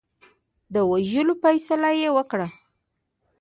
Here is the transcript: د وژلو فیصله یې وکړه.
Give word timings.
د 0.73 0.75
وژلو 0.91 1.33
فیصله 1.43 1.89
یې 2.01 2.09
وکړه. 2.17 2.47